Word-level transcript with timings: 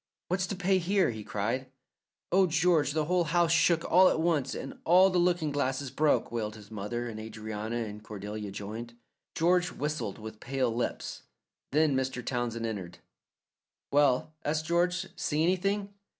"What's 0.29 0.47
to 0.47 0.55
pay 0.55 0.79
here?" 0.79 1.11
he 1.11 1.23
cried. 1.23 1.67
"Oh, 2.31 2.47
George, 2.47 2.93
the 2.93 3.05
whole 3.05 3.25
house 3.25 3.51
shook 3.51 3.85
all 3.85 4.09
at 4.09 4.19
once, 4.19 4.55
and 4.55 4.79
all 4.83 5.11
the 5.11 5.19
looking 5.19 5.51
glasses 5.51 5.91
broke," 5.91 6.31
wailed 6.31 6.55
his 6.55 6.71
mother, 6.71 7.07
and 7.07 7.19
Adrianna 7.19 7.85
and 7.85 8.03
Cordelia 8.03 8.49
joined. 8.49 8.95
George 9.35 9.71
whistled 9.71 10.17
with 10.17 10.39
pale 10.39 10.73
lips. 10.73 11.21
Then 11.71 11.95
Mr. 11.95 12.25
Townsend 12.25 12.65
entered. 12.65 12.97
"Well," 13.91 14.33
asked 14.43 14.65
George, 14.65 15.05
"see 15.15 15.43
anything?" 15.43 15.93